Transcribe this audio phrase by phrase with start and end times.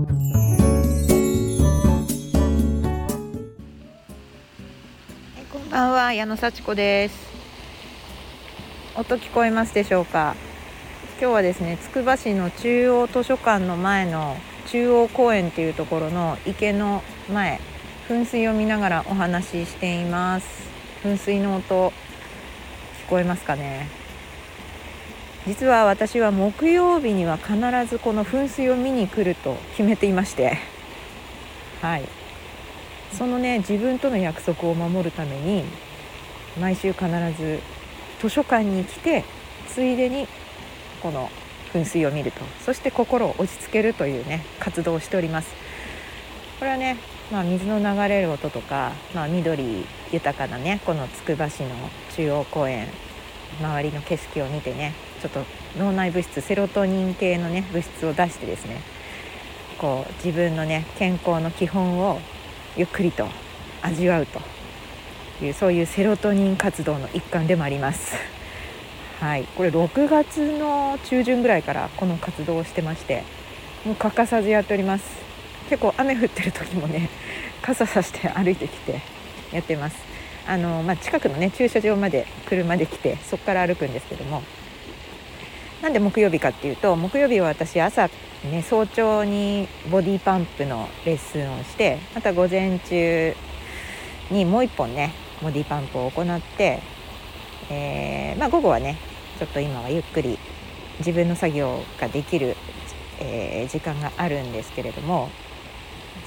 [0.00, 0.04] こ
[5.58, 7.30] んばんは矢野幸子です。
[8.96, 10.36] 音聞こえますでしょうか？
[11.20, 17.60] 今日はですねつくば市の中央図書館の前の中央公園っていうところの池の前
[18.08, 20.46] 噴水を見ながらお話ししています。
[21.04, 21.92] 噴水の音聞
[23.10, 23.99] こえますかね？
[25.50, 30.58] 実は私は木曜日には必ずこの噴水を見に来ると決めていまして。
[31.82, 32.04] はい。
[33.12, 35.64] そのね自分との約束を守るために
[36.60, 37.58] 毎週必ず
[38.20, 39.24] 図書館に来て
[39.66, 40.28] ついでに
[41.02, 41.28] この
[41.74, 42.44] 噴水を見ると。
[42.64, 45.52] そして心を落ち着けるというね活動をしております。
[46.60, 46.96] これはね
[47.32, 51.70] まあ、水の流れる音とか、まあ、緑豊かなねこのつくば市の
[52.16, 52.86] 中央公園
[53.60, 55.44] 周りの景色を見てねちょっと
[55.78, 58.80] 脳内物質セロトニン系のね物質を出してですね
[59.78, 62.20] こう自分のね健康の基本を
[62.76, 63.26] ゆっくりと
[63.82, 64.40] 味わうと
[65.44, 68.14] いうそういうセロトニン活動の一環でもあります。
[69.20, 73.22] はい、これ6月の中旬ぐらいからこの活動をしてまして
[73.84, 75.04] もう欠かさずやっております。
[75.68, 77.10] 結構雨降ってる時もね
[77.60, 79.00] 傘さして歩いてきて
[79.52, 79.96] やってます。
[80.46, 84.42] あの、まあ、近くのね駐車場まで車で来てそこから歩くんですけども
[85.82, 88.10] なんで木曜日かっていうと木曜日は私朝
[88.44, 93.34] ね早朝にボディパンプのレッスンをしてまた午前中
[94.30, 96.82] にもう一本ねボディパンプを行って、
[97.70, 98.98] えー、まあ、午後はね
[99.38, 100.38] ちょっと今はゆっくり
[100.98, 102.56] 自分の作業ができる、
[103.18, 105.30] えー、時間があるんですけれども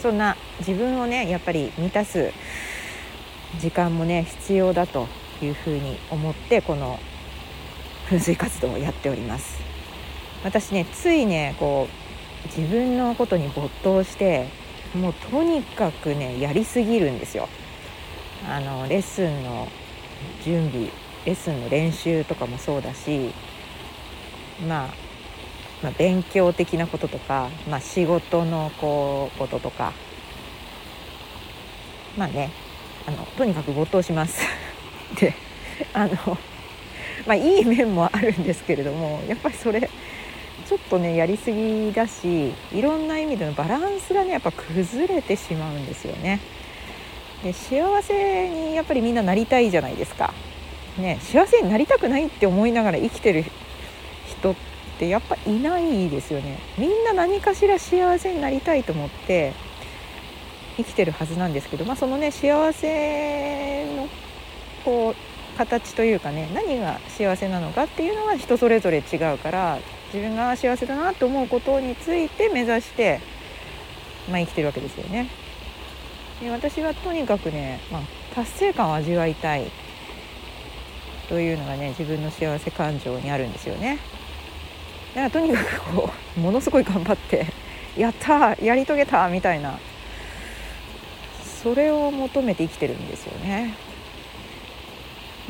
[0.00, 2.32] そんな自分をねやっぱり満たす
[3.60, 5.08] 時間もね必要だと
[5.42, 6.98] いうふうに思ってこの
[8.08, 9.60] 噴水活動をやっております
[10.44, 12.02] 私ねついねこう
[12.48, 14.48] 自分のことに没頭して
[14.94, 17.48] もうとにかくねやりすぎるんですよ
[18.48, 19.68] あのレッスンの
[20.44, 20.88] 準備
[21.24, 23.32] レッスンの練習とかもそうだし、
[24.66, 24.94] まあ、
[25.82, 29.92] まあ勉強的なこととか、まあ、仕事のこうこととか
[32.16, 32.50] まあね
[33.06, 34.42] あのとにかく没頭します。
[35.18, 35.34] で
[35.92, 36.38] あの
[37.26, 46.40] まあいい面もあるんですけれどもやっぱりそれちょっとねやりすぎだしいろんな意味でのバランスがねやっぱ崩れてしまうんですよね。
[47.42, 50.32] で幸せにやっぱりみんななりたいじゃないですか。
[50.98, 53.44] ね、幸せになりたくないって思いながら生きてる
[54.26, 54.54] 人っ
[54.98, 56.58] てやっぱいないですよね。
[56.76, 59.54] みんな何かしら幸せになりたいと思って
[60.76, 64.08] 生きてるはずなんですけど、まあ、そのね幸せの
[64.84, 69.78] こう形というかね何が幸せなのかっていうのは人それぞれ違うから
[70.12, 73.20] 自分が幸せだなと思うことについて目指して、
[74.28, 75.28] まあ、生きてるわけですよね。
[76.40, 78.02] で私はとにかくね、まあ、
[78.34, 79.70] 達成感を味わいたい
[81.28, 83.98] というのがね自分の幸せ感情にあるんですよね。
[85.14, 87.46] だからとにかくこうものすごい頑張って
[87.96, 89.78] やったやり遂げたみたいな
[91.62, 93.74] それを求めて生きてるんですよね。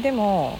[0.00, 0.58] でも、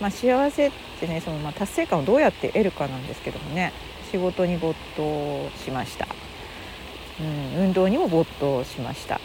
[0.00, 3.72] まあ、幸せってねそのまあ達成感をどうやって得るかなんですけどもね。
[4.10, 6.08] 仕事に没頭しました、
[7.20, 9.20] うん、運動にも没頭しました。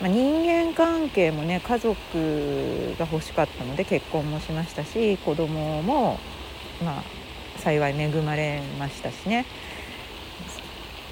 [0.00, 1.96] まあ、人間関係もね家族
[2.96, 6.16] が欲しかったので結婚もしましたし子供も
[6.84, 7.02] まあ
[7.58, 9.46] 幸い恵まれましたしね、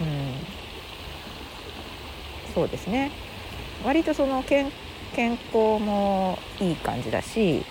[0.00, 0.34] うん、
[2.54, 3.10] そうですね。
[3.84, 4.70] 割とその健
[5.14, 7.64] 健康もいい感じだし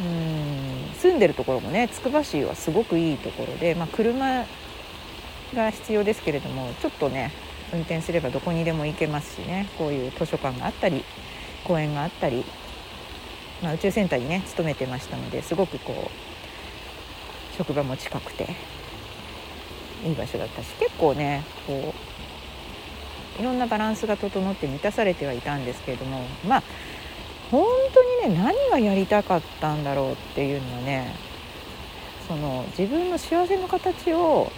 [0.00, 4.46] うん住んでるところもねつくば市はすごくいいところで、まあ、車
[5.54, 7.32] が必要ですけれどもちょっとね
[7.72, 11.04] 運転すればどこにでも行けますしねこういう図書館があったり
[11.64, 12.44] 公園があったり、
[13.62, 16.10] まあ、宇宙センターにね勤めてましたのですごくこ
[17.52, 18.54] う職場も近くて
[20.04, 22.19] いい場所だったし結構ねこう
[23.40, 26.62] いろんなバランスが整って満たされてはいたんですけれどもまあ
[27.50, 31.14] 本当にね何がやりたかったんだろうっていうのはね
[32.28, 34.52] その自分の幸せの形を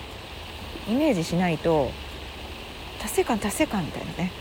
[0.88, 1.90] イメージしないと
[3.00, 4.32] 達成感達成感みたいなね。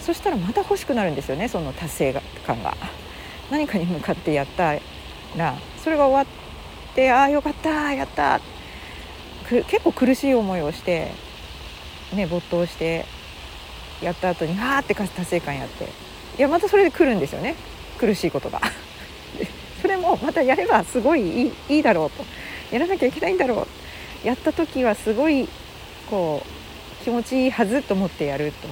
[0.00, 2.76] そしたらまた欲しくなるんですよねその達成感が。
[3.50, 4.74] 何かに向かってやった
[5.36, 8.40] らそれが終わってああよかったやった。
[9.48, 11.12] 結構苦しい思いをして
[12.12, 13.04] ね没頭して
[14.02, 15.84] やった後にはあって達成感やって。
[16.38, 17.54] いやまたそれで来るんですよね。
[17.98, 18.60] 苦しいことが。
[19.82, 22.24] それもまたやればすごいいいいいだろうと。
[22.72, 23.66] やらなきゃいけないんだろ
[24.24, 24.26] う。
[24.26, 25.48] やった時はすごい
[26.08, 28.68] こう気持ちいいはずと思ってやると。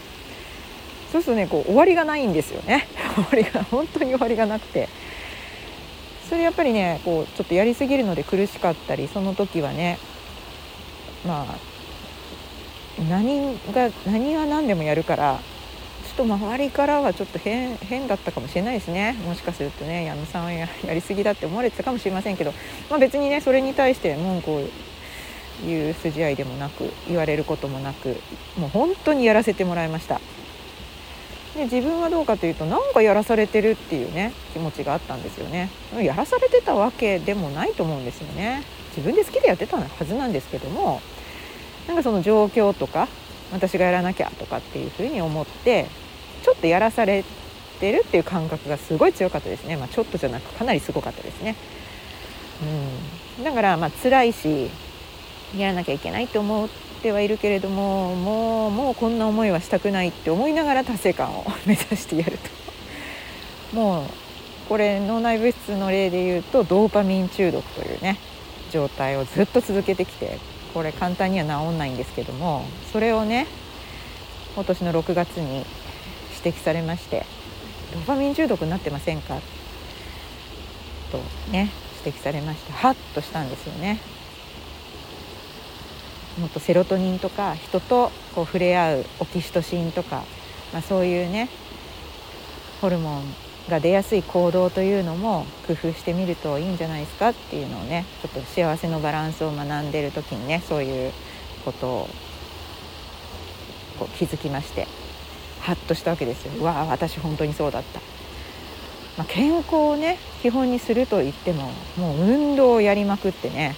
[1.12, 2.86] そうするとねこう終わりがないんですよね。
[3.14, 4.88] 終わりが本当に終わりがなくて。
[6.28, 9.98] それやっぱりねこうちょっとやりすぎるので苦しかったりその時はね
[11.26, 11.67] まあ
[13.08, 15.40] 何が何が何でもやるから
[16.04, 19.12] ちょっと周りからはちょっと変変だったかもしれないですね。
[19.24, 22.52] もしかするとね矢野さんはやりすぎだって思われてたかもしれませんけど、
[22.90, 24.60] まあ、別にねそれに対して文句を
[25.64, 28.16] 言う筋合いでもなく言われることもなく
[28.58, 30.20] もう本当にやらせてもらいました。
[31.56, 35.70] で自分はどうかというとなんかやらされてるっていうね気持ちがあったんですよね。
[36.00, 38.62] やらされてたわけでもないと思うんですよね。
[38.96, 41.00] 自分で好きでやってたはずなんですけども
[41.88, 43.08] なんかその状況とか
[43.52, 45.86] 私がやらなきゃとかっていうふうに思って
[46.42, 47.24] ちょっとやらされ
[47.80, 51.56] てるっていう感覚がすごい強かったですね、まあ、ちょっとじゃなくかなりすごかったですね、
[53.38, 54.70] うん、だからまあ辛いし
[55.56, 56.68] やらなきゃいけないと思っ
[57.02, 63.76] てはいるけれどももうもうこんな思いはしたくないって思いながら達成感を目指してやると。
[63.76, 64.04] もう
[64.68, 68.18] これ脳内物質の例で言うとドーパミン中毒というね
[68.70, 70.38] 状態をずっと続けてきて
[70.78, 73.48] これ簡単には治んないんですけどもそれをね
[74.54, 75.66] 今年の6月に
[76.44, 77.26] 指摘されまして
[77.92, 79.40] 「ドーパミン中毒になってませんか?」
[81.10, 81.18] と
[81.50, 81.70] ね
[82.04, 83.98] 指摘されましてハッとしたんですよね。
[86.38, 90.22] もっとセロトニンとか人とこう触れ合うオキシトシンとか、
[90.72, 91.48] まあ、そういうね
[92.80, 93.34] ホルモン
[93.68, 101.12] が出やすい行動というのも工夫してみるといいんじゃないですかっていうのをねちょっと幸せのバランスを学んでる時にねそういう
[101.64, 102.08] ことを
[103.98, 104.86] こう気づきまして
[105.60, 106.64] ハッとしたわけですよ。
[106.64, 108.00] わあ私本当にそうだった、
[109.18, 113.76] まあ、健康をね基本にすると言ってももう運動をやりまくってね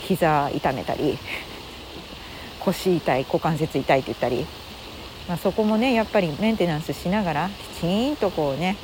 [0.00, 1.18] 膝痛めたり
[2.60, 4.46] 腰痛い股関節痛いって言ったり、
[5.28, 8.76] まあ、そこもねやっぱりメンテナンスしながらきちんとこうね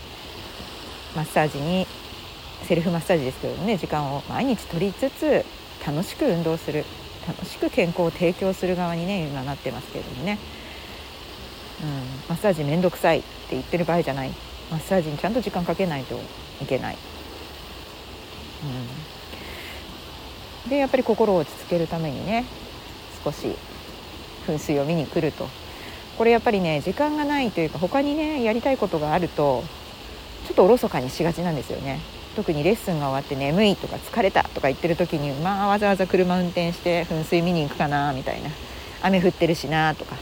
[1.15, 1.87] マッサージに
[2.65, 5.45] セルフマッサージですけどもね時間を毎日取りつつ
[5.87, 6.85] 楽しく運動する
[7.27, 10.39] 楽しく健康を提供する側にね今なってますけれどもね、
[11.83, 11.89] うん、
[12.29, 14.31] マッサージ面倒くさいって言ってる場合じゃない。
[14.71, 16.19] マッサージにちゃんと時間かけないと
[16.63, 16.97] いけない。
[20.65, 22.47] うん、でやっぱり心を落ち着けるためにね
[23.23, 23.55] 少し
[24.47, 25.47] 噴水を見に来ると。
[26.17, 29.65] これやっぱりね時間がないというか他にねやりたいことがあると
[30.47, 32.01] ちょっとおろそかにしがちなんですよね。
[32.35, 38.51] 特にレッスンが終わって眠いとか疲れたとか言ってる時にまあわざわざ車運転して噴水見に行くかなみたいな。
[39.03, 40.17] 雨降ってるしなとか。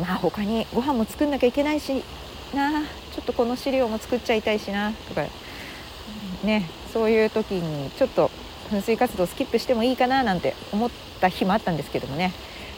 [0.00, 2.02] まあ他にご飯も作んなきゃいけないし
[2.54, 2.82] な。
[2.82, 5.24] ちょっとこの資料も作っちゃいたいしなとか。
[6.42, 8.30] ねそういう時にちょっと
[8.70, 12.32] 噴水活動スキップしてもいいかななんて思った日もあったんですけどもね。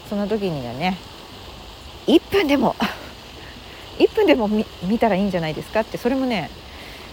[0.08, 0.98] その時にはね
[2.06, 2.76] 1分でも
[3.98, 6.50] 1分でも見たらいいんじゃないですかってそれもね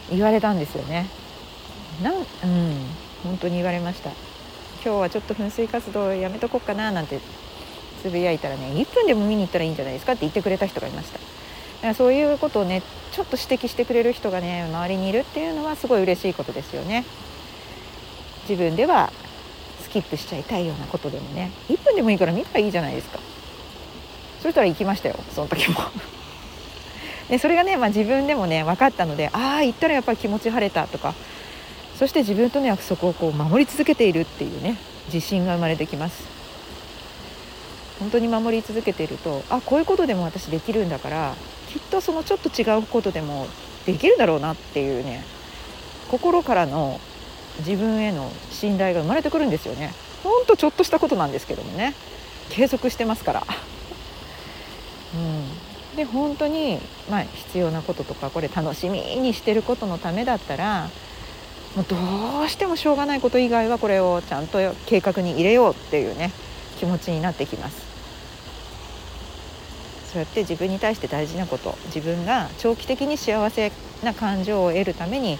[0.09, 1.07] 言われたんですよね。
[2.01, 2.25] なんうん
[3.23, 4.09] 本当に言われました。
[4.83, 7.19] 今日はちょっと噴水活動やめとこうかななんて
[8.01, 11.19] つぶやいたらね1分でも見に行ったらいいんじゃないですかって言ってくれた人がいました。
[11.19, 12.81] だからそういうことをね
[13.11, 17.05] ちょっと指摘してくれる人がね周りにいるっていうのはすごい嬉しいことですよね。
[18.49, 19.13] 自分では
[19.81, 23.19] スキップしちゃいたいようなことでもね1分でもいいから見たらいいじゃないですか。
[24.41, 25.75] そしたら行きましたよその時も。
[27.31, 31.15] でそれがね、まあ、自分でもね分かったのでああ行ったらやっぱり気持ち晴れたとか。
[32.01, 34.75] そして自分との約束をこう守り続けているっていうね
[35.13, 36.23] 自信が生まれてきます。
[37.99, 41.35] 本当に守り続けているとあこういうことでも私できるんだから
[41.69, 43.45] きっとそのちょっと違うことでも
[43.85, 45.23] できるだろうなっていうね
[46.09, 46.99] 心からの
[47.59, 49.93] 自分への信頼が生まれてくるんですよね。
[50.23, 51.93] ほんとちょっとしたことなんですけどもね
[52.49, 53.43] 継続してますから。
[55.95, 56.79] で本当に、
[57.09, 60.89] まあ、必要なこととかこれ楽しみにしてることのためだったら
[61.75, 61.95] もうど
[62.45, 66.31] うしてもしょうがないこと以外はこれをちゃんと計画に入れようっていうね
[66.79, 67.91] 気持ちになってきます。
[70.11, 73.71] そうやって自分に対して大事なこと自分が長期的に幸せ
[74.03, 75.39] な感情を得るために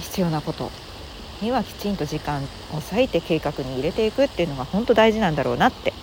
[0.00, 0.70] 必要なこと
[1.40, 2.42] にはきちんと時間
[2.72, 5.94] を割いて計画に入れていくっていうのが本当大事なんだろうなって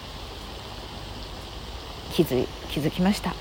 [2.12, 3.34] 気づ気づきました。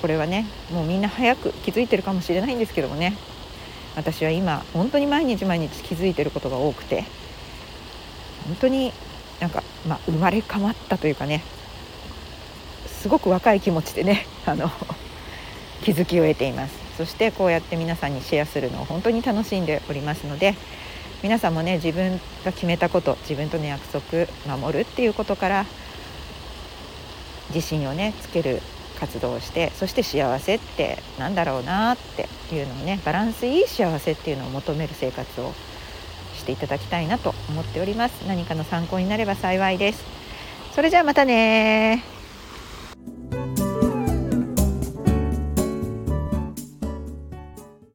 [0.00, 3.16] これはねもうみんな早く気づいてるかもしれないんですけどもね。
[3.96, 7.04] 私は今本当に毎日毎日気づいてることが多くて
[8.46, 8.92] 本当に
[9.40, 11.42] なんか、まあ、生まれ変わったというかね
[12.86, 14.70] すごく若い気持ちでね あの
[15.82, 16.74] 気づきを得ています。
[16.96, 20.54] そしてこうやって皆さんにシェアするのを本当に楽しんでおりますので
[21.24, 25.66] 皆さんもね自分が決めたこと自分との約束守るっていうことから
[27.48, 28.60] 自信をねつける
[28.98, 35.52] 活動をしてそして幸せってなんだろうなっていうのをねバランスいい幸せっていうのを求める生活を
[36.34, 38.26] していただきたいなと思っております。
[38.26, 40.04] 何かの参考になれば幸いです。
[40.74, 42.13] それじゃあまたね